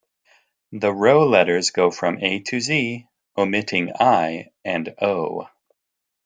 [0.71, 3.05] The row letters go from A to Z,
[3.37, 5.47] omitting I and O.